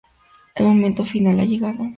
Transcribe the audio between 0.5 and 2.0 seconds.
El momento final ha llegado.